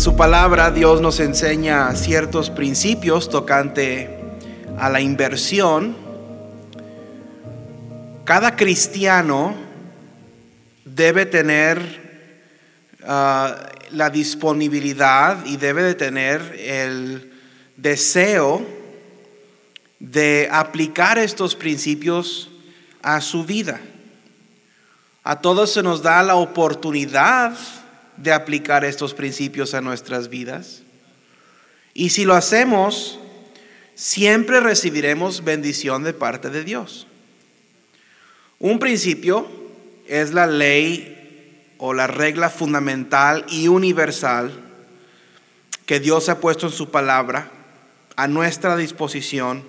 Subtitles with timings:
[0.00, 4.08] Su palabra Dios nos enseña ciertos principios tocante
[4.78, 5.94] a la inversión.
[8.24, 9.54] Cada cristiano
[10.86, 12.32] debe tener
[13.06, 13.54] ah,
[13.90, 17.34] la disponibilidad y debe de tener el
[17.76, 18.66] deseo
[19.98, 22.50] de aplicar estos principios
[23.02, 23.78] a su vida.
[25.24, 27.52] A todos se nos da la oportunidad
[28.22, 30.82] de aplicar estos principios a nuestras vidas.
[31.94, 33.18] Y si lo hacemos,
[33.94, 37.06] siempre recibiremos bendición de parte de Dios.
[38.58, 39.48] Un principio
[40.06, 44.52] es la ley o la regla fundamental y universal
[45.86, 47.50] que Dios ha puesto en su palabra
[48.16, 49.64] a nuestra disposición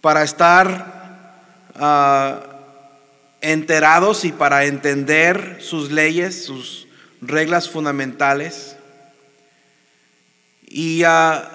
[0.00, 1.38] para estar
[1.76, 2.51] uh,
[3.42, 6.86] enterados y para entender sus leyes, sus
[7.20, 8.76] reglas fundamentales.
[10.66, 11.50] Y ah,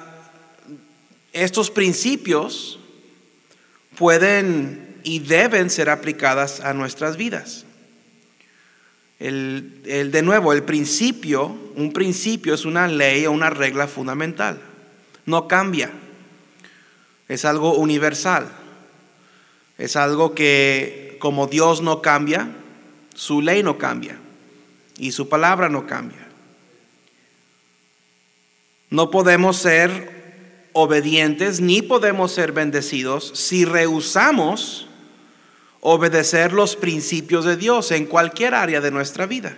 [1.33, 2.79] estos principios
[3.97, 7.65] pueden y deben ser aplicadas a nuestras vidas.
[9.19, 14.61] El, el, de nuevo, el principio, un principio es una ley o una regla fundamental.
[15.25, 15.91] No cambia.
[17.27, 18.51] Es algo universal.
[19.77, 22.49] Es algo que como Dios no cambia,
[23.13, 24.17] su ley no cambia
[24.97, 26.27] y su palabra no cambia.
[28.89, 34.87] No podemos ser obedientes ni podemos ser bendecidos si rehusamos
[35.81, 39.57] obedecer los principios de Dios en cualquier área de nuestra vida.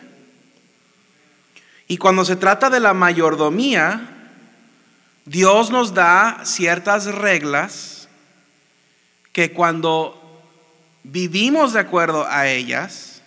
[1.88, 4.32] Y cuando se trata de la mayordomía,
[5.26, 7.99] Dios nos da ciertas reglas
[9.40, 10.22] que cuando
[11.02, 13.22] vivimos de acuerdo a ellas,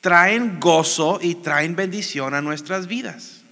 [0.00, 3.42] traen gozo y traen bendición a nuestras vidas.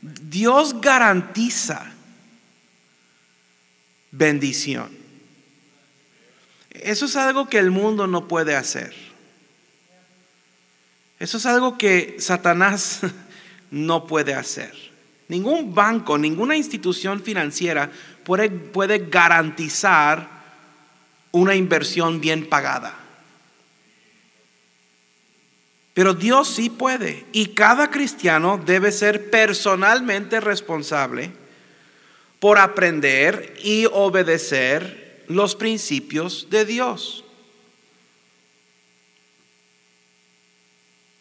[0.00, 1.90] Dios garantiza
[4.12, 4.96] bendición.
[6.70, 8.94] Eso es algo que el mundo no puede hacer.
[11.18, 13.00] Eso es algo que Satanás
[13.72, 14.76] no puede hacer.
[15.28, 17.90] Ningún banco, ninguna institución financiera
[18.24, 20.28] puede, puede garantizar
[21.32, 22.94] una inversión bien pagada.
[25.92, 31.32] Pero Dios sí puede y cada cristiano debe ser personalmente responsable
[32.38, 37.24] por aprender y obedecer los principios de Dios.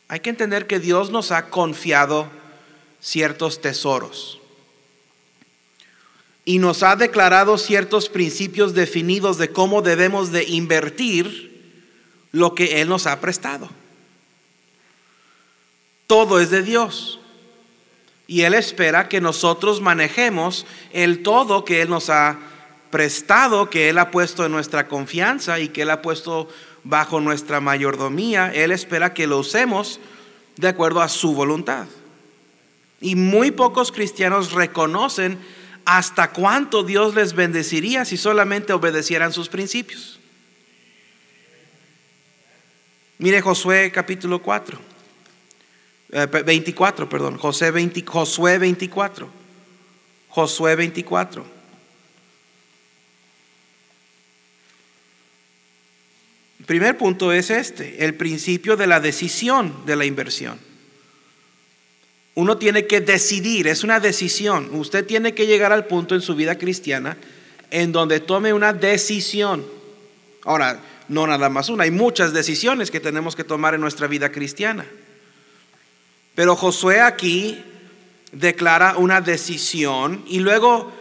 [0.07, 2.29] Hay que entender que Dios nos ha confiado
[2.99, 4.39] ciertos tesoros
[6.47, 11.61] y nos ha declarado ciertos principios definidos de cómo debemos de invertir
[12.31, 13.69] lo que Él nos ha prestado.
[16.07, 17.19] Todo es de Dios.
[18.27, 22.39] Y Él espera que nosotros manejemos el todo que Él nos ha
[22.91, 26.47] prestado, que Él ha puesto en nuestra confianza y que Él ha puesto
[26.85, 28.53] bajo nuestra mayordomía.
[28.53, 29.99] Él espera que lo usemos
[30.55, 31.87] de acuerdo a su voluntad.
[32.99, 35.37] Y muy pocos cristianos reconocen
[35.85, 40.19] hasta cuánto Dios les bendeciría si solamente obedecieran sus principios.
[43.19, 44.79] Mire Josué capítulo 4,
[46.45, 49.29] 24, eh, perdón, José 20, Josué 24,
[50.29, 51.57] Josué 24.
[56.59, 60.59] El primer punto es este, el principio de la decisión de la inversión.
[62.37, 64.69] Uno tiene que decidir, es una decisión.
[64.73, 67.17] Usted tiene que llegar al punto en su vida cristiana
[67.71, 69.65] en donde tome una decisión.
[70.43, 74.31] Ahora, no nada más una, hay muchas decisiones que tenemos que tomar en nuestra vida
[74.31, 74.85] cristiana.
[76.35, 77.57] Pero Josué aquí
[78.31, 80.93] declara una decisión y luego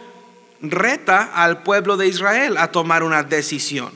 [0.59, 3.91] reta al pueblo de Israel a tomar una decisión.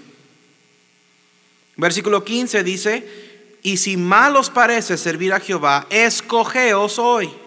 [1.75, 3.31] Versículo 15 dice,
[3.63, 7.40] y si mal os parece servir a Jehová, escogeos hoy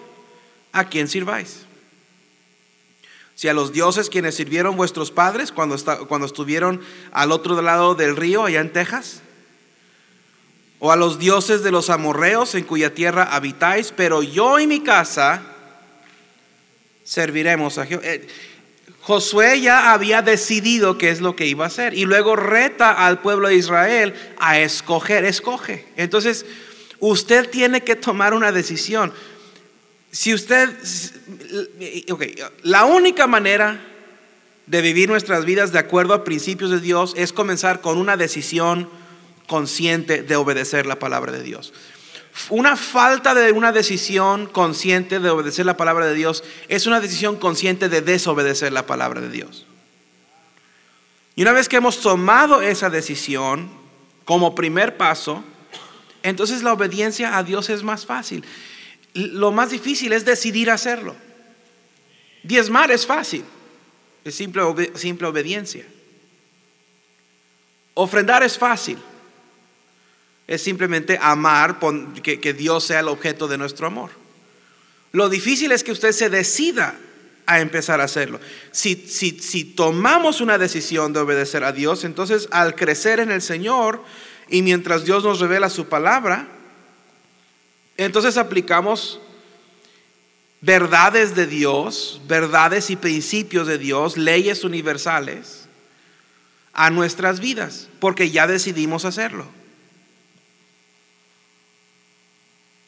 [0.75, 1.65] a quién sirváis.
[3.35, 5.77] Si a los dioses quienes sirvieron vuestros padres cuando,
[6.07, 6.83] cuando estuvieron
[7.13, 9.23] al otro lado del río, allá en Texas,
[10.79, 14.81] o a los dioses de los amorreos en cuya tierra habitáis, pero yo y mi
[14.81, 15.43] casa
[17.05, 18.03] serviremos a Jehová.
[18.05, 18.27] Eh,
[19.01, 23.21] Josué ya había decidido qué es lo que iba a hacer y luego reta al
[23.21, 25.87] pueblo de Israel a escoger, escoge.
[25.97, 26.47] Entonces,
[27.01, 29.13] usted tiene que tomar una decisión.
[30.15, 30.71] Si usted,
[32.63, 33.85] la única manera
[34.65, 38.89] de vivir nuestras vidas de acuerdo a principios de Dios es comenzar con una decisión
[39.49, 41.75] consciente de obedecer la palabra de Dios.
[42.49, 47.35] Una falta de una decisión consciente de obedecer la palabra de Dios es una decisión
[47.35, 49.67] consciente de desobedecer la palabra de Dios.
[51.35, 53.69] Y una vez que hemos tomado esa decisión
[54.25, 55.43] como primer paso,
[56.23, 58.45] entonces la obediencia a Dios es más fácil.
[59.15, 61.15] Lo más difícil es decidir hacerlo.
[62.43, 63.45] Diezmar es fácil,
[64.25, 65.87] es simple, simple obediencia.
[67.95, 68.99] Ofrendar es fácil,
[70.47, 71.79] es simplemente amar,
[72.23, 74.11] que, que Dios sea el objeto de nuestro amor.
[75.13, 76.99] Lo difícil es que usted se decida
[77.47, 78.41] a empezar a hacerlo.
[78.73, 83.43] Si, si, si, tomamos una decisión de obedecer a Dios, entonces al crecer en el
[83.43, 84.03] Señor
[84.49, 86.49] y mientras Dios nos revela su palabra,
[87.97, 89.21] entonces aplicamos
[90.61, 95.69] verdades de Dios, verdades y principios de Dios, leyes universales
[96.73, 99.47] a nuestras vidas, porque ya decidimos hacerlo.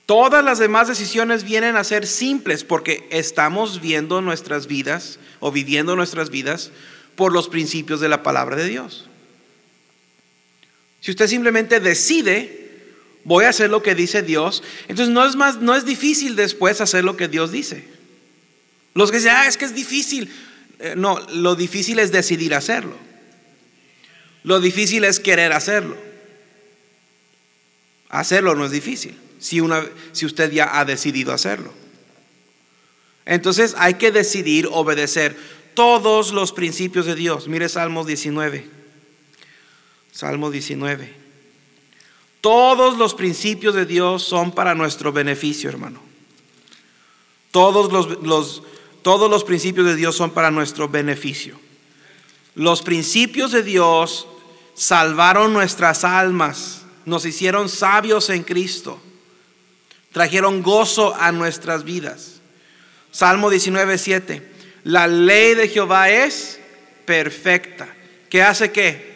[0.06, 5.96] Todas las demás decisiones vienen a ser simples porque estamos viendo nuestras vidas o viviendo
[5.96, 6.70] nuestras vidas
[7.16, 9.08] por los principios de la palabra de Dios.
[11.00, 12.65] Si usted simplemente decide,
[13.26, 16.80] voy a hacer lo que dice Dios, entonces no es más no es difícil después
[16.80, 17.84] hacer lo que Dios dice.
[18.94, 20.32] Los que dicen, ah, es que es difícil.
[20.78, 22.96] Eh, no, lo difícil es decidir hacerlo.
[24.44, 25.98] Lo difícil es querer hacerlo.
[28.08, 31.74] Hacerlo no es difícil si, una, si usted ya ha decidido hacerlo.
[33.24, 35.36] Entonces hay que decidir obedecer
[35.74, 37.48] todos los principios de Dios.
[37.48, 38.66] Mire Salmo 19.
[40.12, 41.25] Salmo 19.
[42.46, 46.00] Todos los principios de Dios son para nuestro beneficio, hermano.
[47.50, 47.90] Todos
[48.22, 48.62] los,
[49.02, 51.58] todos los principios de Dios son para nuestro beneficio.
[52.54, 54.28] Los principios de Dios
[54.74, 59.00] salvaron nuestras almas, nos hicieron sabios en Cristo
[60.12, 62.40] trajeron gozo a nuestras vidas.
[63.10, 64.42] Salmo 19, 7.
[64.84, 66.58] La ley de Jehová es
[67.04, 67.86] perfecta.
[68.30, 69.15] ¿Qué hace qué?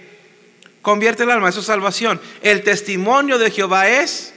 [0.82, 2.20] Convierte el alma, eso es salvación.
[2.42, 4.32] El testimonio de Jehová es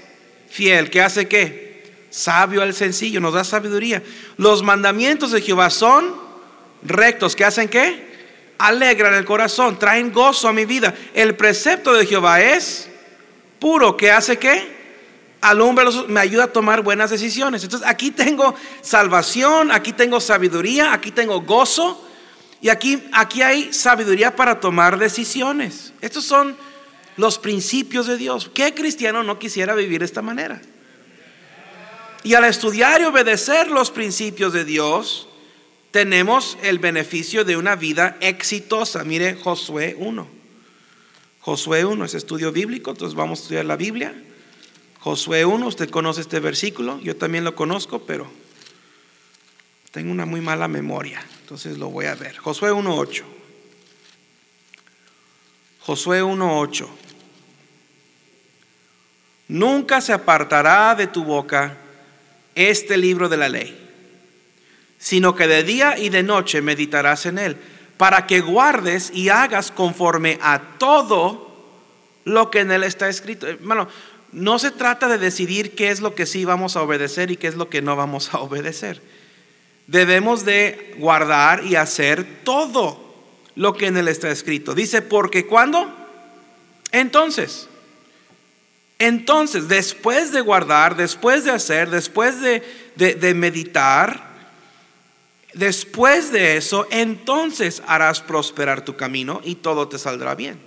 [0.49, 0.89] fiel.
[0.89, 1.83] ¿Qué hace qué?
[2.09, 4.03] Sabio al sencillo, nos da sabiduría.
[4.37, 6.15] Los mandamientos de Jehová son
[6.83, 7.35] rectos.
[7.35, 8.13] ¿Qué hacen qué?
[8.57, 10.93] Alegran el corazón, traen gozo a mi vida.
[11.13, 12.89] El precepto de Jehová es
[13.59, 13.97] puro.
[13.97, 14.73] ¿Qué hace qué?
[15.43, 17.63] alumbra, me ayuda a tomar buenas decisiones.
[17.63, 22.07] Entonces aquí tengo salvación, aquí tengo sabiduría, aquí tengo gozo
[22.63, 25.91] y aquí, aquí hay sabiduría para tomar decisiones.
[25.99, 26.55] Estos son
[27.17, 28.49] los principios de Dios.
[28.53, 30.61] ¿Qué cristiano no quisiera vivir de esta manera?
[32.23, 35.27] Y al estudiar y obedecer los principios de Dios,
[35.91, 39.03] tenemos el beneficio de una vida exitosa.
[39.03, 40.25] Mire Josué 1.
[41.41, 44.15] Josué 1 es estudio bíblico, entonces vamos a estudiar la Biblia.
[45.01, 48.31] Josué 1, usted conoce este versículo, yo también lo conozco, pero
[49.93, 52.35] tengo una muy mala memoria, entonces lo voy a ver.
[52.37, 53.21] Josué 1.8.
[55.81, 56.87] Josué 1.8.
[59.49, 61.77] Nunca se apartará de tu boca
[62.55, 63.79] este libro de la ley,
[64.97, 67.55] sino que de día y de noche meditarás en él,
[67.95, 71.53] para que guardes y hagas conforme a todo
[72.25, 73.45] lo que en él está escrito.
[73.47, 73.87] Hermano,
[74.31, 77.45] no se trata de decidir qué es lo que sí vamos a obedecer y qué
[77.45, 78.99] es lo que no vamos a obedecer.
[79.87, 83.03] Debemos de guardar y hacer todo
[83.55, 84.73] lo que en él está escrito.
[84.73, 85.93] Dice, porque cuando?
[86.91, 87.67] Entonces,
[88.99, 92.63] entonces, después de guardar, después de hacer, después de,
[92.95, 94.31] de meditar,
[95.53, 100.59] después de eso, entonces harás prosperar tu camino y todo te saldrá bien.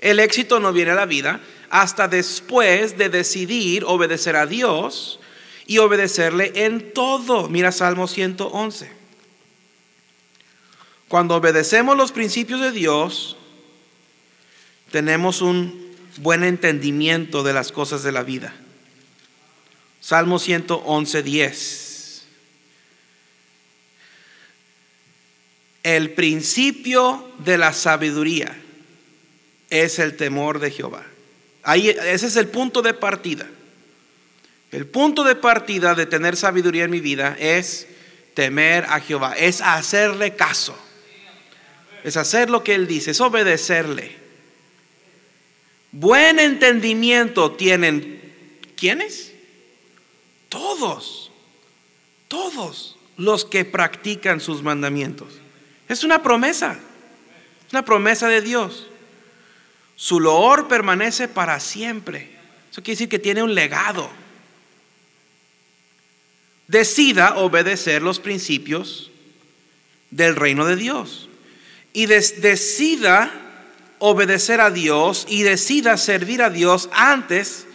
[0.00, 5.20] El éxito no viene a la vida hasta después de decidir obedecer a Dios
[5.68, 7.48] y obedecerle en todo.
[7.48, 8.90] Mira Salmo 111.
[11.06, 13.36] Cuando obedecemos los principios de Dios,
[14.90, 18.54] tenemos un buen entendimiento de las cosas de la vida.
[20.00, 22.22] Salmo 111, 10.
[25.82, 28.58] El principio de la sabiduría
[29.68, 31.04] es el temor de Jehová.
[31.62, 33.46] Ahí, ese es el punto de partida.
[34.70, 37.86] El punto de partida de tener sabiduría en mi vida es
[38.34, 40.78] temer a Jehová, es hacerle caso,
[42.04, 44.16] es hacer lo que Él dice, es obedecerle.
[45.90, 49.32] Buen entendimiento tienen, ¿quiénes?
[50.50, 51.32] Todos,
[52.28, 55.28] todos los que practican sus mandamientos.
[55.88, 56.78] Es una promesa,
[57.66, 58.86] es una promesa de Dios.
[59.96, 62.30] Su loor permanece para siempre.
[62.70, 64.08] Eso quiere decir que tiene un legado.
[66.68, 69.10] Decida obedecer los principios
[70.10, 71.28] del reino de Dios.
[71.92, 73.32] Y decida
[73.98, 77.66] obedecer a Dios y decida servir a Dios antes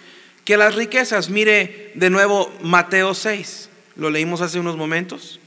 [0.46, 1.30] que las riquezas.
[1.30, 3.70] Mire de nuevo Mateo 6.
[3.96, 5.40] Lo leímos hace unos momentos.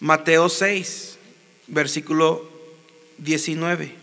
[0.00, 1.18] Mateo 6,
[1.66, 2.50] versículo
[3.18, 3.94] 19.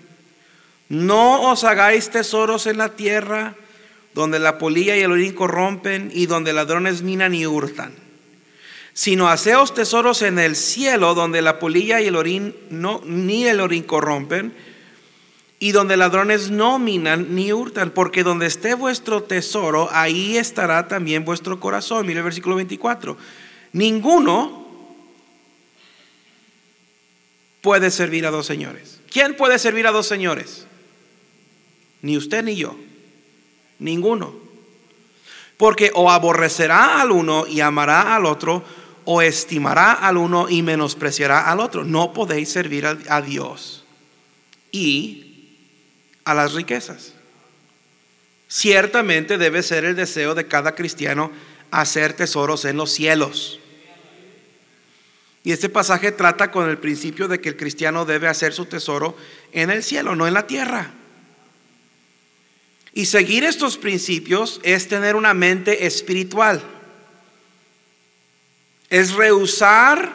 [0.89, 3.55] No os hagáis tesoros en la tierra
[4.17, 7.93] donde la polilla y el orín corrompen y donde ladrones minan y hurtan,
[8.93, 13.59] sino haceos tesoros en el cielo donde la polilla y el orín no, ni el
[13.59, 14.55] orín corrompen
[15.59, 21.23] y donde ladrones no minan ni hurtan, porque donde esté vuestro tesoro, ahí estará también
[21.23, 22.07] vuestro corazón.
[22.07, 23.17] Mire el versículo 24.
[23.73, 24.67] Ninguno
[27.61, 28.99] puede servir a dos señores.
[29.11, 30.65] ¿Quién puede servir a dos señores?
[32.01, 32.75] Ni usted ni yo.
[33.79, 34.33] Ninguno.
[35.57, 38.63] Porque o aborrecerá al uno y amará al otro,
[39.09, 41.85] o estimará al uno y menospreciará al otro.
[41.85, 43.85] No podéis servir a, Dios
[44.69, 45.55] y
[46.25, 47.13] a las riquezas.
[48.49, 51.31] Ciertamente debe ser el deseo de cada cristiano
[51.71, 53.61] hacer tesoros en los cielos.
[55.45, 59.15] Y este pasaje trata con el principio de que el cristiano debe hacer su tesoro
[59.53, 60.96] en el cielo, no en la tierra.
[62.97, 66.63] Y seguir estos principios es tener una mente espiritual.
[68.89, 70.11] Es rehusar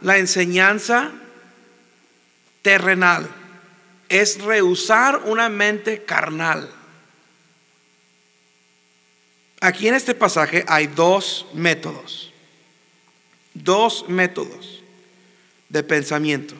[0.00, 1.12] la enseñanza
[2.62, 3.30] terrenal
[4.08, 6.70] es rehusar una mente carnal.
[9.60, 12.32] Aquí en este pasaje hay dos métodos,
[13.54, 14.82] dos métodos
[15.68, 16.54] de pensamiento.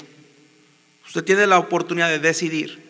[1.07, 2.84] Usted tiene la oportunidad de decidir.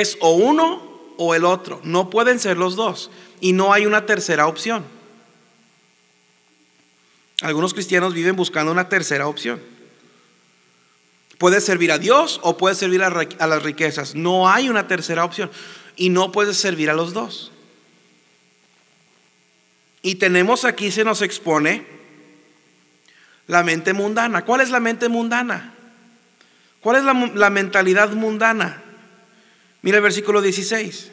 [0.00, 0.82] Es o uno
[1.18, 1.80] o el otro.
[1.84, 3.10] No pueden ser los dos.
[3.40, 4.84] Y no hay una tercera opción.
[7.42, 9.60] Algunos cristianos viven buscando una tercera opción.
[11.38, 14.14] Puedes servir a Dios o puedes servir a, las riquezas.
[14.14, 15.50] No hay una tercera opción.
[15.96, 17.52] Y no puedes servir a los dos.
[20.00, 21.84] Y tenemos aquí, se nos expone
[23.46, 24.44] la mente mundana.
[24.44, 25.74] ¿Cuál es la mente mundana?
[26.80, 28.81] ¿Cuál es la, la mentalidad mundana?
[29.82, 31.10] Mira el versículo 16.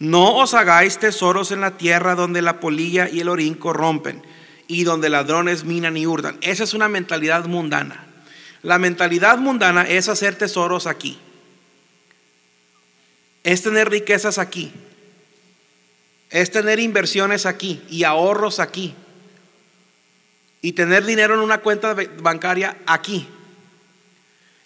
[0.00, 4.22] No os hagáis tesoros en la tierra donde la polilla y el orín corrompen
[4.68, 6.38] y donde ladrones minan y hurtan.
[6.40, 8.04] Esa es una mentalidad mundana.
[8.62, 11.18] La mentalidad mundana es hacer tesoros aquí.
[13.42, 14.72] Es tener riquezas aquí.
[16.30, 18.94] Es tener inversiones aquí y ahorros aquí.
[20.60, 23.26] Y tener dinero en una cuenta bancaria aquí.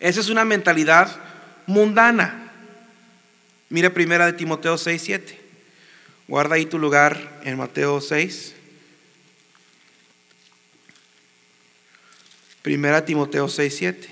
[0.00, 1.14] Esa es una mentalidad
[1.67, 2.41] mundana.
[3.73, 5.38] Mire primera de Timoteo 6, 7.
[6.29, 8.52] Guarda ahí tu lugar en Mateo 6.
[12.61, 14.09] Primera Timoteo 6, 7.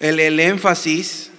[0.00, 1.30] El, el énfasis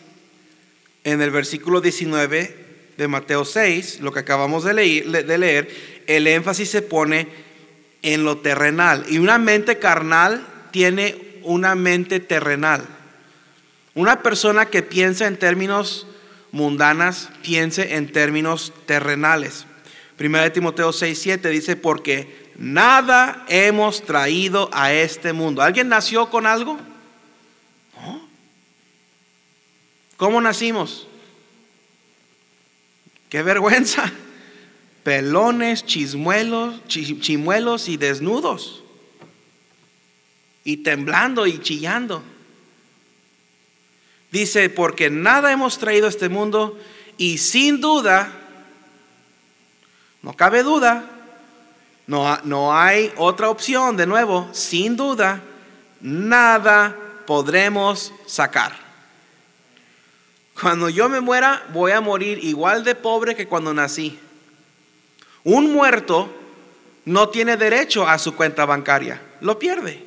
[1.04, 2.56] en el versículo 19
[2.96, 5.70] de Mateo 6, lo que acabamos de leer, de leer,
[6.08, 7.28] el énfasis se pone
[8.02, 9.06] en lo terrenal.
[9.10, 13.01] Y una mente carnal tiene una mente terrenal.
[13.94, 16.08] Una persona que piensa en términos
[16.52, 19.66] mundanas, piense en términos terrenales.
[20.18, 25.64] Primera de Timoteo 6, 7 dice, porque Nada hemos traído a este mundo.
[25.64, 26.78] ¿Alguien nació con algo?
[27.96, 28.22] ¿No?
[30.16, 31.08] ¿Cómo nacimos?
[33.30, 34.12] Qué vergüenza.
[35.04, 38.84] Pelones, chismuelos, chimuelos y desnudos.
[40.64, 42.24] Y temblando y chillando.
[44.32, 46.80] Dice, porque nada hemos traído a este mundo
[47.18, 48.32] y sin duda,
[50.22, 51.04] no cabe duda,
[52.08, 55.42] no, hay otra opción, de nuevo, sin duda,
[56.02, 56.96] nada
[57.26, 58.76] podremos sacar.
[60.60, 64.20] Cuando yo me muera, voy a morir igual de pobre que cuando nací.
[65.44, 66.30] Un muerto
[67.06, 70.06] no tiene derecho a su cuenta bancaria, lo pierde.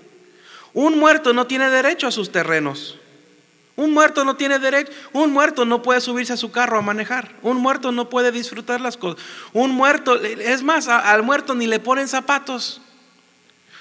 [0.74, 2.98] Un muerto no tiene derecho a sus terrenos.
[3.76, 7.32] Un muerto no tiene derecho, un muerto no puede subirse a su carro a manejar,
[7.42, 11.80] un muerto no puede disfrutar las cosas, un muerto, es más, al muerto ni le
[11.80, 12.80] ponen zapatos.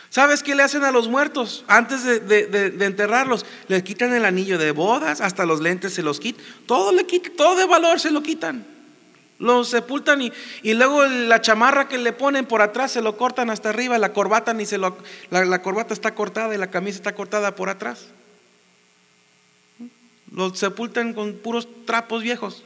[0.09, 3.45] ¿Sabes qué le hacen a los muertos antes de, enterrarlos?
[3.67, 7.33] Le quitan el anillo de bodas, hasta los lentes se los quitan, todo le quitan,
[7.35, 8.65] todo de valor se lo quitan.
[9.39, 10.31] Lo sepultan y,
[10.61, 14.13] y, luego la chamarra que le ponen por atrás se lo cortan hasta arriba, la
[14.13, 14.95] corbata ni se lo,
[15.31, 18.07] la corbata está cortada y la camisa está cortada por atrás.
[20.33, 22.63] Lo sepultan con puros trapos viejos.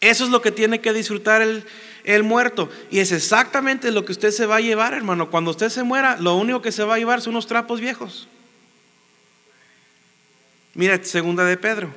[0.00, 1.64] Eso es lo que tiene que disfrutar el,
[2.04, 2.70] el muerto.
[2.90, 5.30] Y es exactamente lo que usted se va a llevar, hermano.
[5.30, 8.26] Cuando usted se muera, lo único que se va a llevar son unos trapos viejos.
[10.74, 11.92] Mira, segunda de Pedro.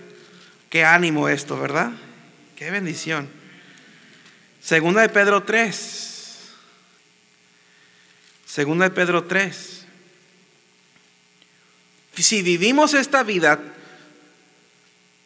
[0.69, 1.91] Qué ánimo esto, ¿verdad?
[2.57, 3.29] Qué bendición.
[4.59, 6.51] Segunda de Pedro 3.
[8.45, 9.85] Segunda de Pedro 3.
[12.15, 13.59] Si vivimos esta vida,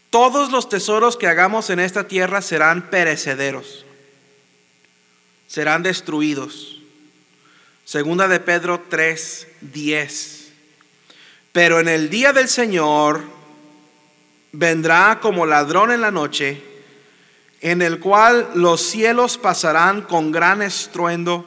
[0.10, 3.86] todos los tesoros que hagamos en esta tierra serán perecederos
[5.48, 6.78] serán destruidos.
[7.86, 10.52] Segunda de Pedro 3, 10.
[11.54, 13.24] Pero en el día del Señor
[14.52, 16.62] vendrá como ladrón en la noche,
[17.62, 21.46] en el cual los cielos pasarán con gran estruendo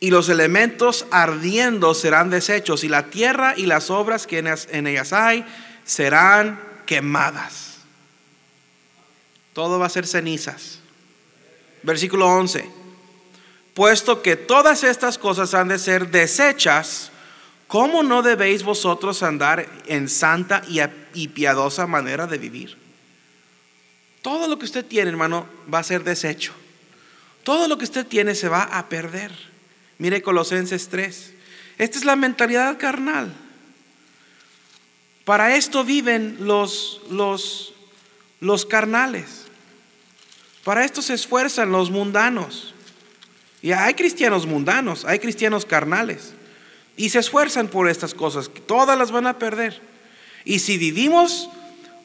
[0.00, 5.12] y los elementos ardiendo serán deshechos y la tierra y las obras que en ellas
[5.12, 5.44] hay
[5.84, 7.74] serán quemadas.
[9.52, 10.78] Todo va a ser cenizas.
[11.82, 12.66] Versículo 11.
[13.74, 17.10] Puesto que todas estas cosas han de ser desechas,
[17.66, 20.62] ¿cómo no debéis vosotros andar en santa
[21.12, 22.78] y piadosa manera de vivir?
[24.22, 26.54] Todo lo que usted tiene, hermano, va a ser desecho.
[27.44, 29.32] Todo lo que usted tiene se va a perder.
[29.98, 31.34] Mire Colosenses 3.
[31.76, 33.34] Esta es la mentalidad carnal.
[35.28, 37.74] Para esto viven los, los,
[38.40, 39.44] los carnales.
[40.64, 42.72] Para esto se esfuerzan los mundanos.
[43.60, 46.32] Y hay cristianos mundanos, hay cristianos carnales.
[46.96, 48.50] Y se esfuerzan por estas cosas.
[48.64, 49.82] Todas las van a perder.
[50.46, 51.50] Y si vivimos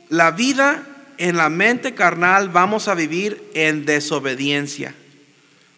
[0.09, 0.85] la vida
[1.17, 4.95] en la mente carnal, vamos a vivir en desobediencia.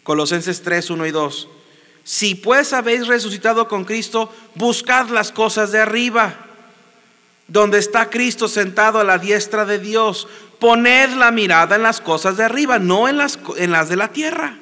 [0.02, 1.48] Colosenses 3, 1 y 2.
[2.02, 6.45] Si pues habéis resucitado con Cristo, buscad las cosas de arriba,
[7.48, 10.28] donde está Cristo sentado a la diestra de Dios.
[10.58, 14.08] Poned la mirada en las cosas de arriba, no en las, en las de la
[14.08, 14.56] tierra.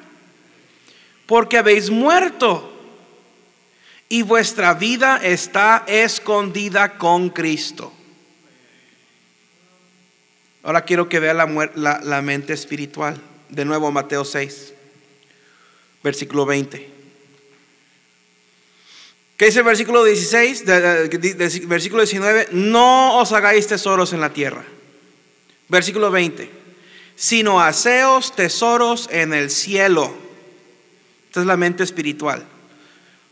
[1.25, 2.71] Porque habéis muerto
[4.09, 7.91] y vuestra vida está escondida con Cristo.
[10.63, 13.19] Ahora quiero que vea la, la, la mente espiritual.
[13.49, 14.73] De nuevo Mateo 6,
[16.03, 16.95] versículo 20.
[19.37, 20.63] ¿Qué dice el versículo 16?
[21.67, 22.49] versículo 19.
[22.51, 24.63] No os hagáis tesoros en la tierra
[25.67, 26.49] Versículo 20.
[27.15, 30.13] Sino haceos tesoros en el cielo.
[31.27, 32.45] Esta es la mente espiritual.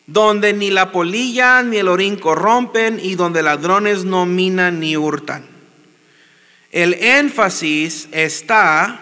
[0.08, 5.46] Donde ni la polilla ni el orín corrompen y donde ladrones no minan ni hurtan.
[6.72, 9.00] El énfasis está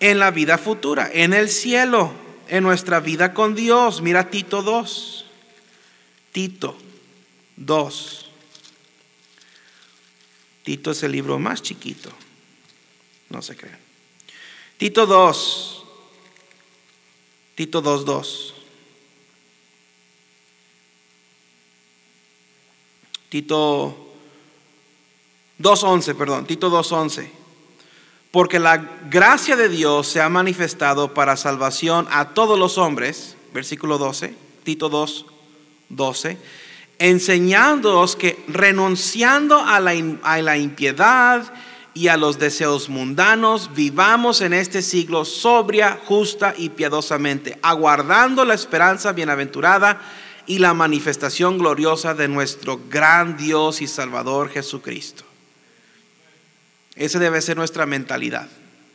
[0.00, 2.12] en la vida futura, en el cielo,
[2.48, 4.02] en nuestra vida con Dios.
[4.02, 5.21] Mira Tito 2.
[6.32, 6.76] Tito
[7.56, 8.26] 2.
[10.64, 12.10] Tito es el libro más chiquito.
[13.28, 13.78] No se crean.
[14.78, 15.84] Tito 2.
[17.54, 18.54] Tito 2, 2.
[23.28, 24.12] Tito
[25.58, 27.30] 2.11, perdón, Tito 2.11.
[28.30, 28.76] Porque la
[29.08, 34.88] gracia de Dios se ha manifestado para salvación a todos los hombres, versículo 12, Tito
[34.88, 35.26] 2,
[35.92, 36.36] 12,
[36.98, 41.52] enseñándoos que renunciando a la, a la impiedad
[41.94, 48.54] y a los deseos mundanos, vivamos en este siglo sobria, justa y piadosamente, aguardando la
[48.54, 50.00] esperanza bienaventurada
[50.46, 55.24] y la manifestación gloriosa de nuestro gran Dios y Salvador Jesucristo.
[56.96, 58.48] Esa debe ser nuestra mentalidad.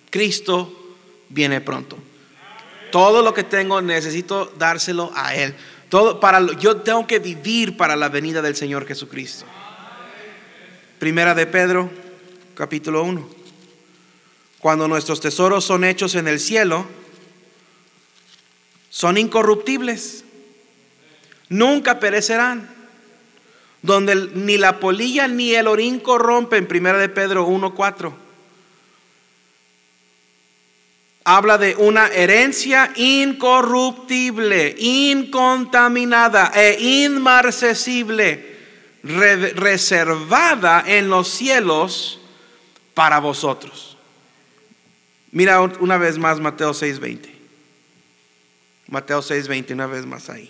[0.10, 0.96] Cristo
[1.30, 1.98] viene pronto.
[2.92, 5.56] Todo lo que tengo necesito dárselo a Él.
[5.90, 9.46] Todo para, yo tengo que vivir para la venida del Señor Jesucristo.
[11.00, 11.90] Primera de Pedro
[12.56, 13.30] capítulo 1.
[14.60, 16.86] Cuando nuestros tesoros son hechos en el cielo,
[18.90, 20.26] son incorruptibles,
[21.50, 22.76] nunca perecerán,
[23.84, 28.27] donde ni la polilla ni el orín corrompen, primera de Pedro 1.4.
[31.30, 38.56] Habla de una herencia incorruptible, incontaminada e inmarcesible,
[39.04, 42.22] reservada en los cielos
[42.94, 43.98] para vosotros.
[45.32, 47.30] Mira una vez más Mateo 6:20.
[48.88, 50.50] Mateo 6:20, una vez más ahí.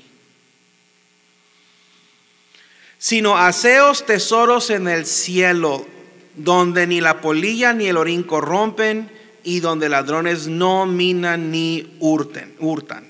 [3.00, 5.88] Sino haceos tesoros en el cielo,
[6.36, 9.17] donde ni la polilla ni el orín corrompen,
[9.48, 13.08] y donde ladrones no minan ni hurten, hurtan.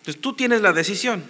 [0.00, 1.24] Entonces tú tienes la decisión.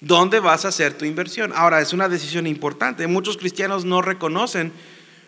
[0.00, 1.52] ¿Dónde vas a hacer tu inversión?
[1.54, 3.06] Ahora, es una decisión importante.
[3.06, 4.72] Muchos cristianos no reconocen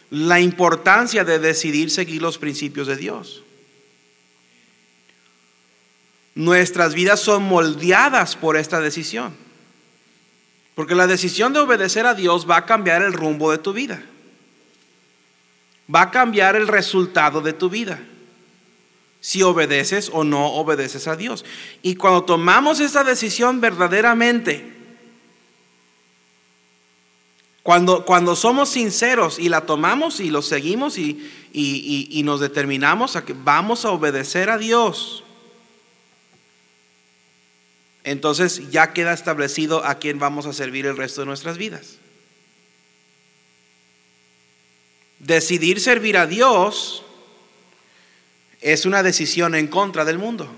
[0.08, 3.42] la importancia de decidir seguir los principios de Dios.
[6.34, 9.34] Nuestras vidas son moldeadas por esta decisión.
[10.74, 14.02] Porque la decisión de obedecer a Dios va a cambiar el rumbo de tu vida.
[15.92, 18.00] Va a cambiar el resultado de tu vida.
[19.20, 21.44] Si obedeces o no obedeces a Dios.
[21.82, 24.72] Y cuando tomamos esa decisión verdaderamente,
[27.62, 33.24] cuando, cuando somos sinceros y la tomamos y lo seguimos y, y nos determinamos a
[33.24, 35.24] que vamos a obedecer a Dios,
[38.06, 41.98] entonces ya queda establecido a quién vamos a servir el resto de nuestras vidas.
[45.26, 47.02] Decidir servir a Dios
[48.60, 50.48] es una decisión en contra del mundo.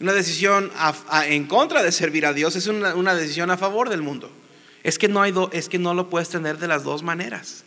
[0.00, 0.72] Una decisión
[1.26, 4.28] en contra de servir a Dios es una, decisión a favor del mundo.
[4.82, 7.62] Es que, no hay es que no lo puedes tener de las dos maneras.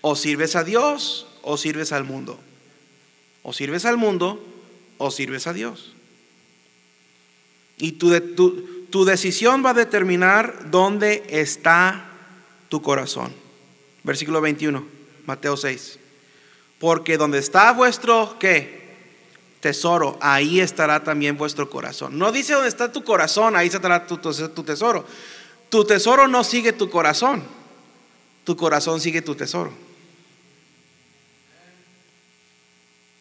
[0.00, 2.40] O sirves a Dios o sirves al mundo.
[3.44, 4.44] O sirves al mundo
[4.98, 5.94] o sirves a Dios.
[7.78, 8.10] Y tu,
[8.90, 12.10] tu decisión va a determinar dónde está
[12.68, 13.41] tu corazón.
[14.04, 14.84] Versículo 21,
[15.26, 15.98] Mateo 6.
[16.78, 18.82] Porque donde está vuestro, ¿qué?
[19.60, 22.18] Tesoro, ahí estará también vuestro corazón.
[22.18, 25.06] No dice dónde está tu corazón, ahí estará tu, tesoro.
[25.68, 27.44] Tu tesoro no sigue tu corazón,
[28.42, 29.72] tu corazón sigue tu tesoro.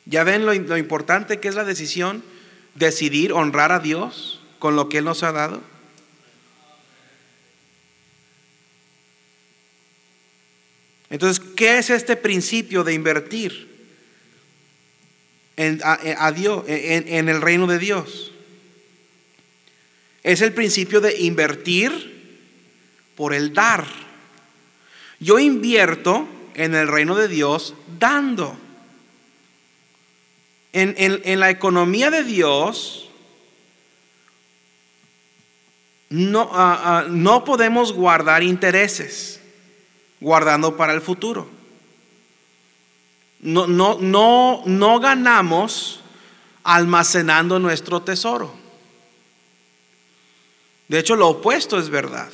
[0.05, 2.23] ¿Ya ven lo importante que es la decisión?
[2.73, 5.61] Decidir honrar a Dios con lo que Él nos ha dado?
[11.11, 13.67] Entonces, ¿qué es este principio de invertir
[15.57, 18.31] en, a, Dios, en, el reino de Dios?
[20.23, 22.39] Es el principio de invertir
[23.15, 23.85] por el dar.
[25.19, 28.57] Yo invierto en el reino de Dios dando.
[30.71, 33.09] En, en, en, la economía de Dios,
[36.09, 39.40] no, ah, ah, no podemos guardar intereses
[40.21, 41.49] guardando para el futuro.
[43.41, 45.99] No, no, no, no ganamos
[46.63, 48.53] almacenando nuestro tesoro.
[50.87, 52.29] De hecho, lo opuesto es verdad.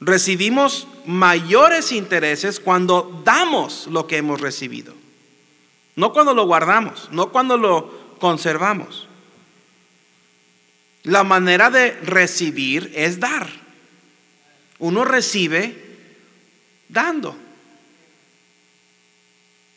[0.00, 4.94] Recibimos mayores intereses cuando damos lo que hemos recibido.
[5.94, 9.06] No cuando lo guardamos, no cuando lo conservamos.
[11.02, 13.48] La manera de recibir es dar.
[14.80, 15.74] Uno recibe
[16.88, 17.36] dando.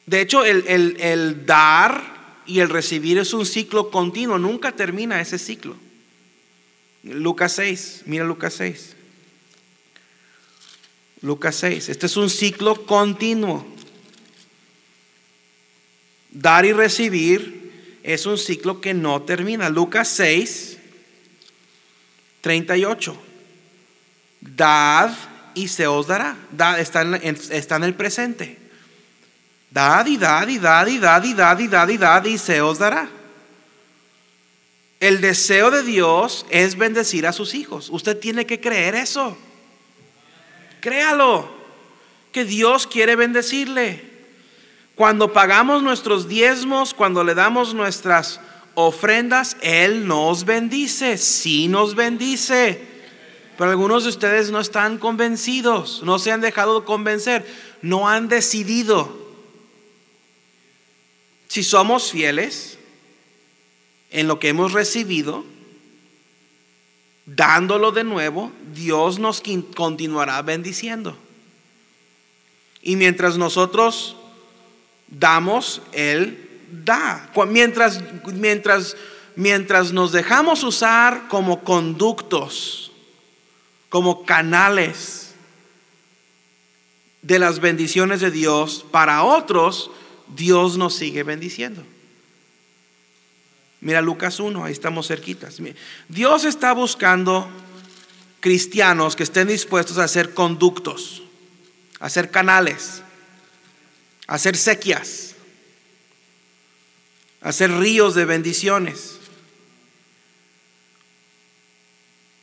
[0.05, 5.77] De hecho, el, dar y el recibir es un ciclo continuo, nunca termina ese ciclo.
[7.03, 8.95] Lucas 6, mira Lucas 6.
[11.21, 13.65] Lucas 6, este es un ciclo continuo.
[16.31, 19.69] Dar y recibir es un ciclo que no termina.
[19.69, 20.77] Lucas 6,
[22.41, 23.32] 38.
[24.43, 25.11] Dad
[25.53, 26.35] y se os dará.
[26.51, 28.59] Dad está en, está en el presente.
[29.71, 31.57] Dad y dad y dad y dad y dad
[31.89, 33.09] y dad y y se os dará.
[34.99, 37.89] El deseo de Dios es bendecir a sus hijos.
[37.89, 39.37] Usted tiene que creer eso.
[40.79, 41.49] Créalo.
[42.31, 44.11] Que Dios quiere bendecirle.
[44.95, 48.39] Cuando pagamos nuestros diezmos, cuando le damos nuestras
[48.75, 52.92] ofrendas, Él nos bendice, sí nos bendice.
[53.57, 57.45] Pero algunos de ustedes no están convencidos, no se han dejado convencer,
[57.81, 59.21] no han decidido.
[61.47, 62.79] Si somos fieles
[64.09, 65.45] en lo que hemos recibido,
[67.25, 69.41] dándolo de nuevo, Dios nos
[69.75, 71.17] continuará bendiciendo.
[72.81, 74.15] Y mientras nosotros
[75.07, 76.49] damos, Él
[76.83, 77.31] da.
[77.47, 78.01] Mientras,
[78.33, 78.97] mientras,
[79.35, 82.92] mientras nos dejamos usar como conductos,
[83.93, 85.35] como canales
[87.21, 89.91] de las bendiciones de Dios, para otros,
[90.35, 91.83] Dios nos sigue bendiciendo.
[93.81, 95.59] Mira Lucas 1, ahí estamos cerquitas.
[96.09, 97.47] Dios está buscando
[98.39, 101.21] cristianos que estén dispuestos a hacer conductos,
[101.99, 103.03] a hacer canales,
[104.25, 105.33] a hacer sequias
[107.43, 109.12] hacer ríos de bendiciones.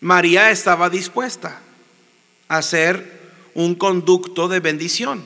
[0.00, 1.60] María estaba dispuesta
[2.48, 3.20] a hacer
[3.54, 5.24] un conducto de bendición.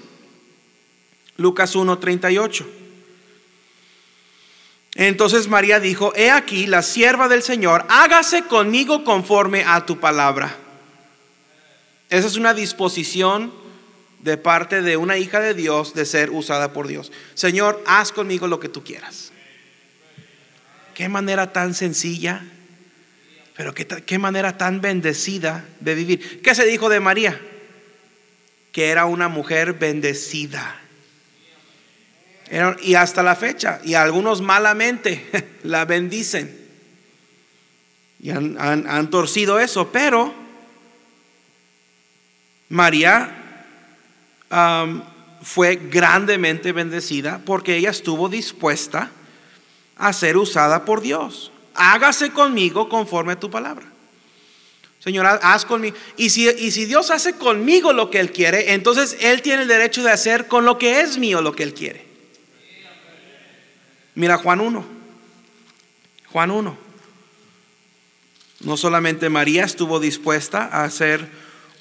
[1.36, 2.66] Lucas 1:38.
[4.96, 10.56] Entonces María dijo, he aquí la sierva del Señor, hágase conmigo conforme a tu palabra.
[12.10, 13.52] Esa es una disposición
[14.20, 17.10] de parte de una hija de Dios de ser usada por Dios.
[17.34, 19.32] Señor, haz conmigo lo que tú quieras.
[20.94, 22.44] Qué manera tan sencilla,
[23.56, 26.42] pero qué, qué manera tan bendecida de vivir.
[26.42, 27.40] ¿Qué se dijo de María?
[28.72, 30.80] Que era una mujer bendecida.
[32.82, 36.64] Y hasta la fecha, y algunos malamente la bendicen.
[38.20, 40.32] Y han, torcido eso, pero
[42.68, 43.66] María
[45.42, 49.10] fue grandemente bendecida porque ella estuvo dispuesta
[49.96, 51.52] a ser usada por Dios.
[51.74, 53.86] Hágase conmigo conforme a tu palabra.
[55.00, 55.96] Señor, haz conmigo.
[56.16, 59.68] Y si, y si Dios hace conmigo lo que Él quiere, entonces Él tiene el
[59.68, 62.06] derecho de hacer con lo que es mío lo que Él quiere.
[64.14, 64.84] Mira Juan 1.
[66.32, 66.78] Juan 1.
[68.60, 71.28] No solamente María estuvo dispuesta a ser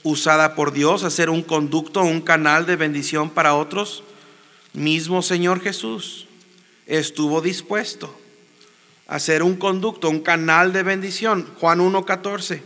[0.01, 4.03] usada por Dios, a ser un conducto, un canal de bendición para otros,
[4.73, 6.27] mismo Señor Jesús
[6.87, 8.19] estuvo dispuesto
[9.07, 11.47] a ser un conducto, un canal de bendición.
[11.59, 12.61] Juan 1.14.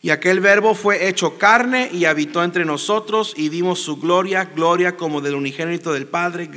[0.00, 4.96] Y aquel verbo fue hecho carne y habitó entre nosotros y vimos su gloria, gloria
[4.96, 6.48] como del unigénito del Padre,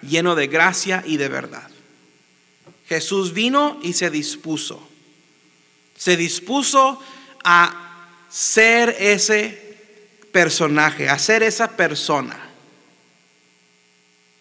[0.00, 1.70] lleno de gracia y de verdad.
[2.88, 4.88] Jesús vino y se dispuso.
[5.94, 7.00] Se dispuso
[7.44, 9.76] a ser ese
[10.32, 12.45] personaje, a ser esa persona.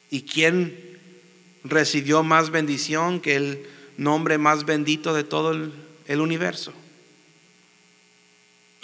[0.10, 0.78] ¿Y quién
[1.64, 3.66] recibió más bendición que el
[3.98, 6.74] nombre más bendito de todo el, universo?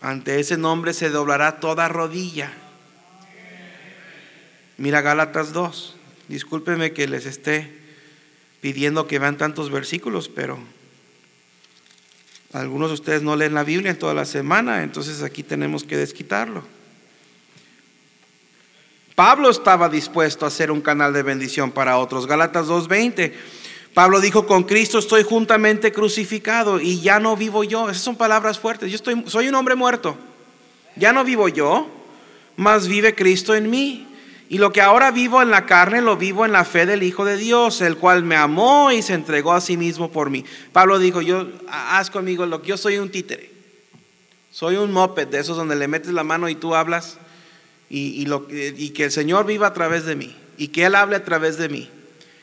[0.02, 2.52] Ante ese nombre se doblará toda rodilla.
[4.78, 5.96] Mira Gálatas 2.
[6.28, 7.72] Discúlpeme que les esté
[8.62, 10.60] pidiendo que vean tantos versículos, pero
[12.54, 15.98] algunos de ustedes no leen la Biblia en toda la semana, entonces aquí tenemos que
[15.98, 16.64] desquitarlo.
[19.16, 22.28] Pablo estaba dispuesto a ser un canal de bendición para otros.
[22.28, 23.34] Gálatas 2:20.
[23.94, 27.90] Pablo dijo, con Cristo estoy juntamente crucificado y ya no vivo yo.
[27.90, 28.90] Esas son palabras fuertes.
[28.90, 30.16] Yo estoy, soy un hombre muerto.
[30.96, 31.90] Ya no vivo yo,
[32.56, 34.08] mas vive Cristo en mí.
[34.48, 37.26] Y lo que ahora vivo en la carne, lo vivo en la fe del Hijo
[37.26, 40.46] de Dios, el cual me amó y se entregó a sí mismo por mí.
[40.72, 43.52] Pablo dijo, yo haz conmigo lo que yo soy un títere.
[44.52, 47.18] Soy un moped de esos donde le metes la mano y tú hablas
[47.94, 51.18] y, lo, y que el Señor viva a través de mí y que Él hable
[51.18, 51.90] a través de mí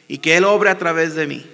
[0.07, 1.47] y que Él obre a través de mí.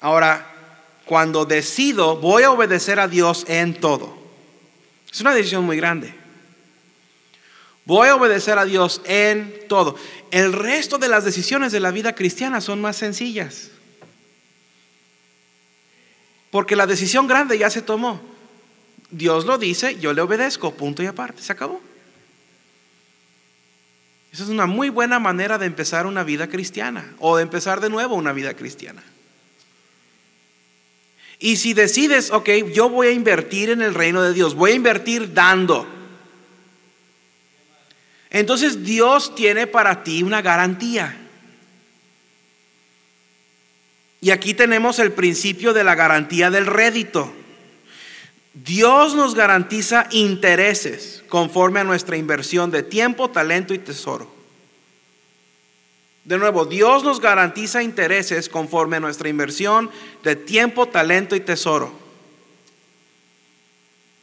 [0.00, 0.46] Ahora,
[1.06, 4.14] cuando decido, voy a obedecer a Dios en todo.
[5.10, 6.14] Es una decisión muy grande.
[7.86, 9.96] Voy a obedecer a Dios en todo.
[10.30, 13.70] El resto de las decisiones de la vida cristiana son más sencillas.
[16.54, 18.22] Porque la decisión grande ya se tomó.
[19.10, 21.80] Dios lo dice, yo le obedezco, punto y aparte, se acabó.
[24.32, 27.90] Esa es una muy buena manera de empezar una vida cristiana o de empezar de
[27.90, 29.02] nuevo una vida cristiana.
[31.40, 34.74] Y si decides, ok, yo voy a invertir en el reino de Dios, voy a
[34.74, 35.88] invertir dando.
[38.30, 41.23] Entonces Dios tiene para ti una garantía.
[44.24, 47.30] Y aquí tenemos el principio de la garantía del rédito.
[48.54, 54.32] Dios nos garantiza intereses conforme a nuestra inversión de tiempo, talento y tesoro.
[56.24, 59.90] De nuevo, Dios nos garantiza intereses conforme a nuestra inversión
[60.22, 61.92] de tiempo, talento y tesoro.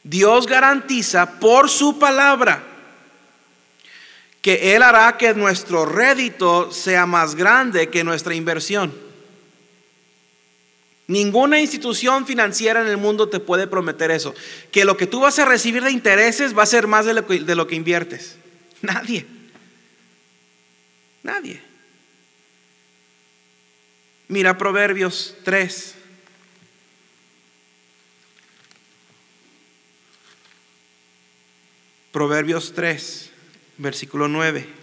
[0.02, 2.64] Dios garantiza por su palabra
[4.42, 9.11] que Él hará que nuestro rédito sea más grande que nuestra inversión.
[11.12, 14.34] Ninguna institución financiera en el mundo te puede prometer eso.
[14.71, 17.67] Que lo que tú vas a recibir de intereses va a ser más de lo
[17.67, 18.38] que, inviertes.
[18.82, 19.26] Nadie.
[21.21, 21.62] Nadie.
[24.30, 25.95] Mira Proverbios 3.
[32.13, 33.32] Proverbios 3,
[33.80, 34.81] versículo 9.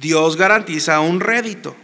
[0.00, 1.76] Dios garantiza un rédito.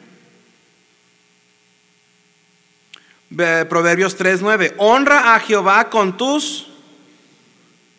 [3.69, 4.75] Proverbios 3:9.
[4.79, 6.69] Honra a Jehová con tus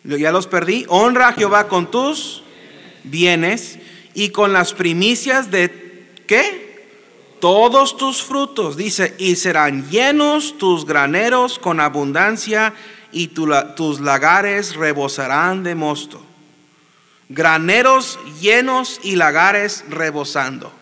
[0.04, 0.86] ya los perdí.
[0.88, 2.42] Honra a Jehová con tus
[3.04, 3.78] bienes
[4.14, 6.68] y con las primicias de ¿qué?
[7.40, 12.74] todos tus frutos, dice, y serán llenos tus graneros con abundancia
[13.12, 16.20] y tus lagares rebosarán de mosto.
[17.28, 20.72] Graneros llenos y lagares rebosando.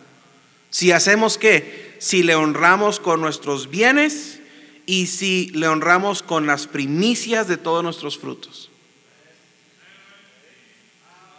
[0.70, 1.96] Si hacemos qué?
[1.98, 4.40] Si le honramos con nuestros bienes
[4.84, 8.70] y si le honramos con las primicias de todos nuestros frutos.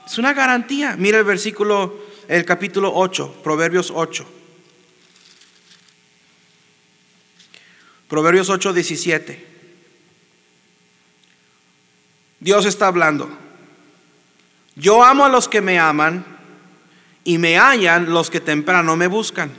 [0.06, 0.96] Es una garantía.
[0.98, 4.26] Mira el versículo, el capítulo 8, Proverbios 8.
[8.08, 9.48] Proverbios 8, 17.
[12.40, 13.47] Dios está hablando.
[14.78, 16.24] Yo amo a los que me aman
[17.24, 19.52] y me hallan los que temprano me buscan.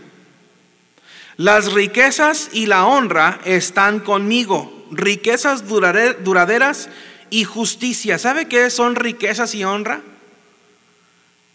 [1.36, 6.88] Las riquezas y la honra están conmigo, riquezas duraderas
[7.30, 8.18] y justicia.
[8.18, 10.02] ¿Sabe qué son riquezas y honra?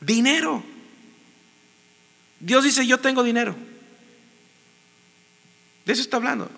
[0.01, 0.61] Dinero.
[2.41, 3.55] Dios dice, yo tengo dinero.
[5.85, 6.49] De eso está hablando.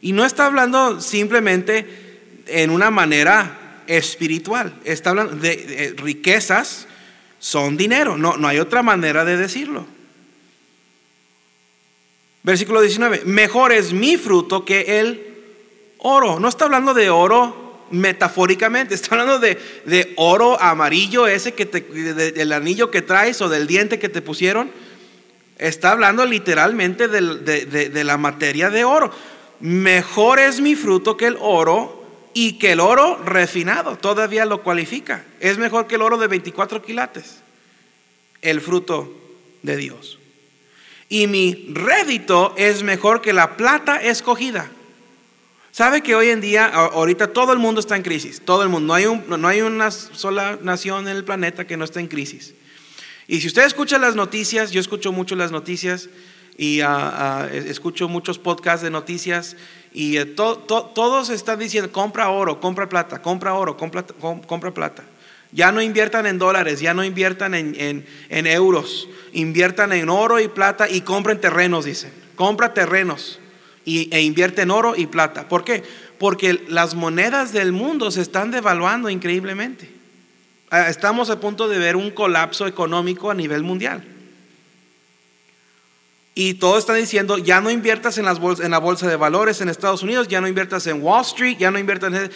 [0.00, 3.59] Y no está hablando simplemente en una manera
[3.90, 4.74] espiritual.
[4.84, 6.86] Está hablando de, riquezas,
[7.38, 8.16] son dinero.
[8.16, 9.86] No, no hay otra manera de decirlo.
[12.42, 13.22] Versículo 19.
[13.24, 15.26] Mejor es mi fruto que el
[15.98, 16.40] oro.
[16.40, 18.94] No está hablando de oro metafóricamente.
[18.94, 19.58] Está hablando de,
[20.16, 24.70] oro amarillo, ese que te, del anillo que traes o del diente que te pusieron.
[25.58, 29.12] Está hablando literalmente de la materia de oro
[29.60, 31.99] mejor es mi fruto que el oro
[32.34, 35.24] y que el oro refinado todavía lo cualifica.
[35.40, 37.40] Es mejor que el oro de 24 quilates,
[38.42, 39.12] el fruto
[39.62, 40.18] de Dios.
[41.08, 44.70] Y mi rédito es mejor que la plata escogida.
[45.72, 48.42] ¿Sabe que hoy en día, ahorita todo el mundo está en crisis?
[48.44, 48.88] Todo el mundo.
[48.88, 52.54] No hay, no hay una sola nación en el planeta que no esté en crisis.
[53.28, 56.08] Y si usted escucha las noticias, yo escucho mucho las noticias,
[56.60, 59.56] y ah, ah, escucho muchos podcasts de noticias
[59.92, 64.04] y eh, todos están diciendo, compra oro, compra plata, compra oro, compra,
[64.46, 65.04] compra plata.
[65.52, 70.88] Ya no inviertan en dólares, ya no inviertan en, euros, inviertan en oro y plata
[70.88, 72.12] y compren terrenos, dicen.
[72.36, 73.40] Compra terrenos
[73.84, 75.48] y, e invierte en oro y plata.
[75.48, 75.82] ¿Por qué?
[76.18, 79.90] Porque las monedas del mundo se están devaluando increíblemente.
[80.70, 84.04] Ah, estamos a punto de ver un colapso económico a nivel mundial.
[86.42, 89.68] Y todo está diciendo, ya no inviertas en, las en la bolsa de valores en
[89.68, 92.30] Estados Unidos, ya no inviertas en Wall Street, ya no inviertas en...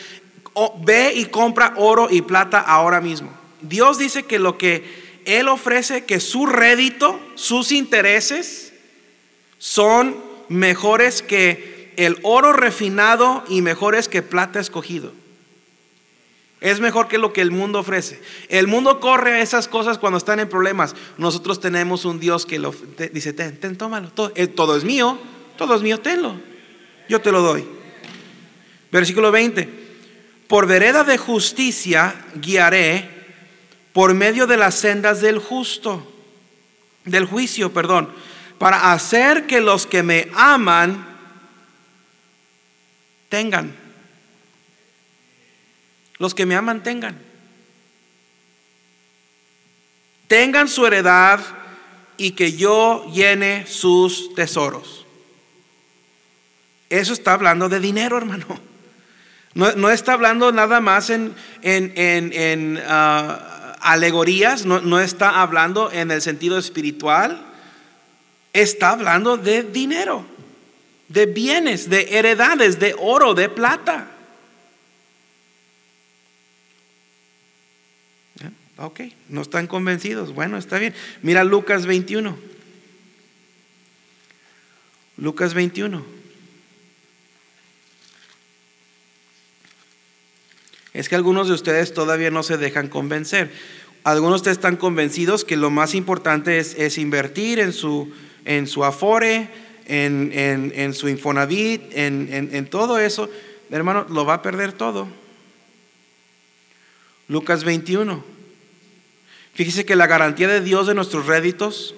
[0.84, 3.30] ve y compra oro y plata ahora mismo.
[3.62, 4.84] Dios dice que lo que
[5.24, 8.74] Él ofrece, que su rédito, sus intereses,
[9.56, 10.14] son
[10.50, 15.12] mejores que el oro refinado y mejores que plata escogido.
[16.60, 18.20] Es mejor que lo que el mundo ofrece.
[18.48, 20.94] El mundo corre a esas cosas cuando están en problemas.
[21.18, 22.74] Nosotros tenemos un Dios que lo,
[23.12, 24.08] dice, ten, ten, tómalo.
[24.10, 25.18] Todo, eh, todo es mío,
[25.58, 26.40] todo es mío, tenlo.
[27.08, 27.66] Yo te lo doy.
[28.90, 29.68] Versículo 20.
[30.48, 33.10] Por vereda de justicia guiaré
[33.92, 36.12] por medio de las sendas del justo,
[37.04, 38.10] del juicio, perdón,
[38.58, 41.06] para hacer que los que me aman
[43.28, 43.83] tengan
[46.18, 47.18] los que me aman tengan.
[50.28, 51.40] Tengan su heredad
[52.16, 55.04] y que yo llene sus tesoros.
[56.90, 58.46] Eso está hablando de dinero, hermano.
[59.54, 66.20] No, está hablando nada más en, en, ah, alegorías, no, no está hablando en el
[66.20, 67.40] sentido espiritual,
[68.52, 70.26] está hablando de dinero,
[71.08, 74.13] de bienes, de heredades, de oro, de plata.
[78.76, 80.32] Ok, no están convencidos.
[80.32, 80.94] Bueno, está bien.
[81.22, 82.36] Mira Lucas 21.
[85.16, 86.04] Lucas 21.
[90.92, 93.52] Es que algunos de ustedes todavía no se dejan convencer.
[94.02, 98.12] Algunos de están convencidos que lo más importante es, invertir en su,
[98.44, 99.48] en su Afore,
[99.86, 103.30] en, en su Infonavit, en todo eso.
[103.70, 105.08] Hermano, lo va a perder todo.
[107.28, 108.33] Lucas 21.
[109.54, 111.94] Fíjese que la garantía de Dios de nuestros réditos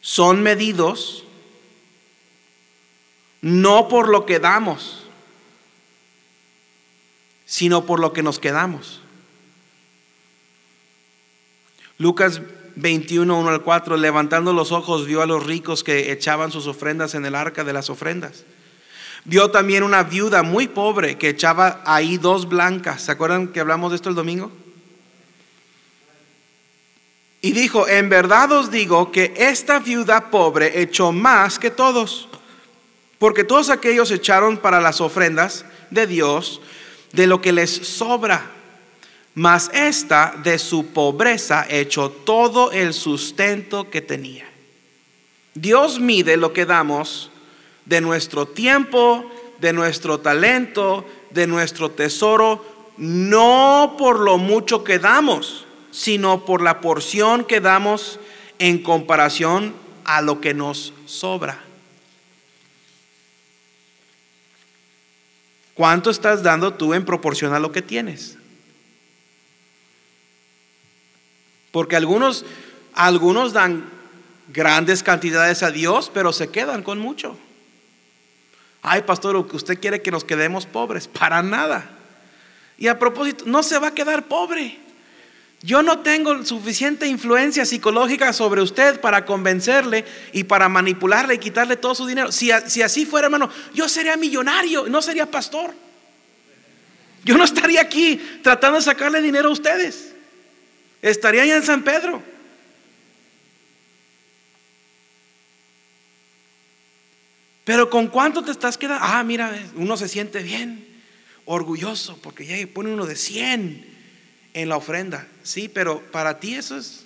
[0.00, 1.24] son medidos
[3.40, 5.04] no por lo que damos,
[7.44, 9.02] sino por lo que nos quedamos.
[11.98, 12.40] Lucas
[12.76, 17.14] 21, 1 al 4, levantando los ojos, vio a los ricos que echaban sus ofrendas
[17.14, 18.44] en el arca de las ofrendas.
[19.24, 23.02] Vio también una viuda muy pobre que echaba ahí dos blancas.
[23.02, 24.63] ¿Se acuerdan que hablamos de esto el domingo?
[27.44, 32.26] Y dijo, en verdad os digo que esta viuda pobre echó más que todos,
[33.18, 36.62] porque todos aquellos echaron para las ofrendas de Dios
[37.12, 38.50] de lo que les sobra,
[39.34, 44.46] mas esta de su pobreza echó todo el sustento que tenía.
[45.52, 47.30] Dios mide lo que damos
[47.84, 49.30] de nuestro tiempo,
[49.60, 52.64] de nuestro talento, de nuestro tesoro,
[52.96, 55.63] no por lo mucho que damos
[55.94, 58.18] sino por la porción que damos
[58.58, 59.72] en comparación
[60.04, 61.62] a lo que nos sobra.
[65.74, 68.36] ¿Cuánto estás dando tú en proporción a lo que tienes?
[71.70, 72.44] Porque algunos,
[72.94, 73.88] algunos dan
[74.48, 77.38] grandes cantidades a Dios, pero se quedan con mucho.
[78.82, 81.88] Ay, pastor, usted quiere que nos quedemos pobres, para nada.
[82.78, 84.83] Y a propósito, no se va a quedar pobre.
[85.64, 91.76] Yo no tengo suficiente influencia psicológica sobre usted para convencerle y para manipularle y quitarle
[91.76, 92.30] todo su dinero.
[92.30, 95.72] Si, así fuera, hermano, yo sería millonario, no sería pastor.
[97.24, 100.12] Yo no estaría aquí tratando de sacarle dinero a ustedes.
[101.00, 102.22] Estaría allá en San Pedro.
[107.64, 109.02] Pero ¿con cuánto te estás quedando?
[109.02, 110.86] Ah, mira, uno se siente bien,
[111.46, 113.93] orgulloso, porque ya pone uno de 100
[114.54, 115.28] en la ofrenda.
[115.42, 117.04] Sí, pero para ti eso es,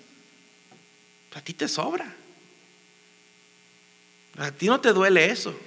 [1.30, 2.14] para ti te sobra.
[4.38, 5.58] A ti no te duele eso.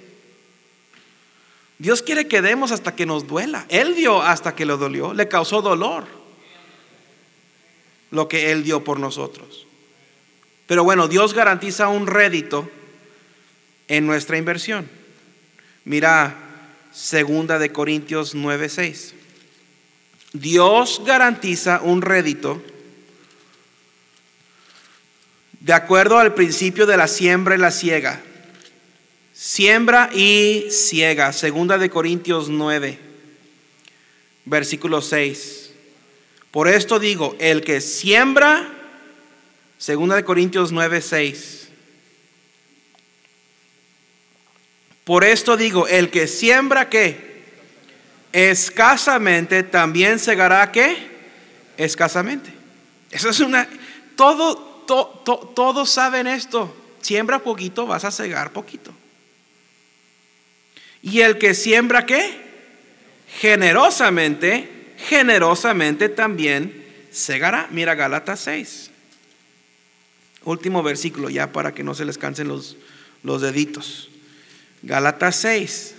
[1.78, 3.66] Dios quiere que demos hasta que nos duela.
[3.68, 6.06] Él dio hasta que le dolió, le causó dolor
[8.12, 9.66] lo que Él dio por nosotros.
[10.66, 12.70] Pero bueno, Dios garantiza un rédito
[13.88, 14.88] en nuestra inversión.
[15.84, 16.36] Mira,
[16.92, 19.14] segunda de Corintios 9:6.
[20.32, 22.62] Dios garantiza un rédito
[25.60, 28.20] de acuerdo al principio de la siembra y la siega.
[29.32, 31.32] Siembra y siega.
[31.32, 32.98] Segunda de Corintios 9,
[34.44, 35.70] versículo 6.
[36.50, 38.68] Por esto digo, el que siembra,
[39.78, 41.68] segunda de Corintios 9, 6.
[45.04, 47.31] Por esto digo, el que siembra, ¿qué?
[48.32, 50.96] Escasamente también segará qué?
[51.76, 52.50] Escasamente.
[53.10, 53.68] Eso es una...
[54.16, 54.56] Todo,
[54.86, 56.74] todos saben esto.
[57.00, 58.92] Siembra poquito, vas a cegar poquito.
[61.02, 62.40] Y el que siembra qué?
[63.40, 67.68] Generosamente, generosamente también segará.
[67.70, 68.90] Mira Gálatas 6.
[70.44, 72.76] Último versículo ya para que no se les cansen los,
[73.22, 74.10] los deditos.
[74.82, 75.94] Gálatas 6.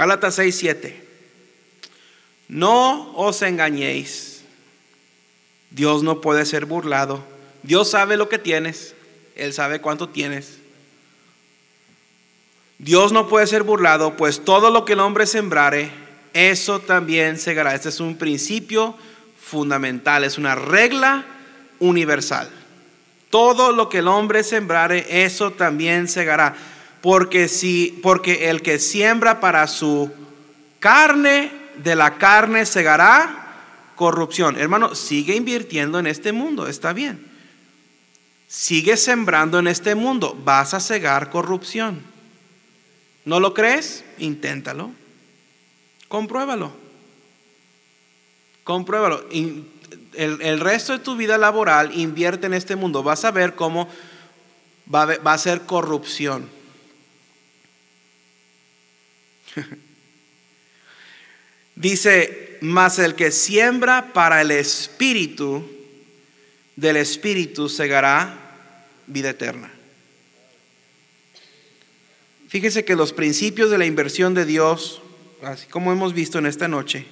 [0.00, 1.04] Gálatas 6, 7.
[2.48, 4.44] No os engañéis.
[5.70, 7.22] Dios no puede ser burlado.
[7.62, 8.94] Dios sabe lo que tienes.
[9.36, 10.56] Él sabe cuánto tienes.
[12.78, 15.90] Dios no puede ser burlado, pues todo lo que el hombre sembrare,
[16.32, 17.74] eso también segará.
[17.74, 18.96] Este es un principio
[19.38, 21.26] fundamental, es una regla
[21.78, 22.48] universal.
[23.28, 26.56] Todo lo que el hombre sembrare, eso también segará
[27.02, 30.10] porque si porque el que siembra para su
[30.78, 33.40] carne de la carne segará
[33.96, 34.56] corrupción.
[34.56, 37.26] Hermano, sigue invirtiendo en este mundo, está bien.
[38.48, 42.02] Sigue sembrando en este mundo, vas a cegar corrupción.
[43.24, 44.04] ¿No lo crees?
[44.18, 44.90] Inténtalo.
[46.08, 46.72] Compruébalo.
[48.64, 49.24] Compruébalo.
[49.30, 49.66] El,
[50.14, 53.02] el, resto de tu vida laboral invierte en este mundo.
[53.02, 53.88] Vas a ver cómo
[54.92, 56.48] va va a ser corrupción.
[61.74, 65.68] Dice, mas el que siembra para el espíritu,
[66.76, 69.70] del espíritu segará vida eterna.
[72.48, 75.00] Fíjese que los principios de la inversión de Dios,
[75.42, 77.06] así como hemos visto en esta noche,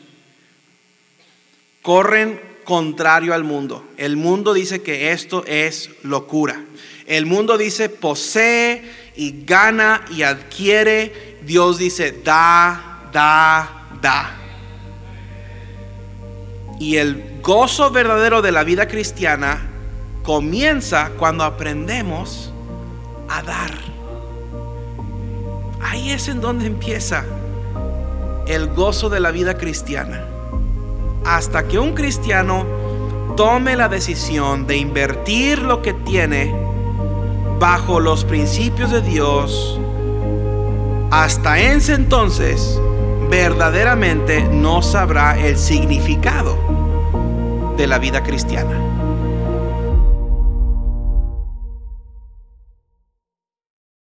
[1.82, 3.88] corren contrario al mundo.
[3.96, 6.64] El mundo dice que esto es locura.
[7.06, 8.82] El mundo dice posee
[9.16, 14.34] y gana y adquiere Dios dice, da, da, da.
[16.78, 19.70] Y el gozo verdadero de la vida cristiana
[20.22, 22.52] comienza cuando aprendemos
[23.28, 23.70] a dar.
[25.80, 27.24] Ahí es en donde empieza
[28.46, 30.24] el gozo de la vida cristiana.
[31.24, 32.66] Hasta que un cristiano
[33.36, 36.54] tome la decisión de invertir lo que tiene
[37.58, 39.80] bajo los principios de Dios
[41.10, 42.78] hasta ese entonces
[43.30, 46.56] verdaderamente no sabrá el significado
[47.76, 48.78] de la vida cristiana.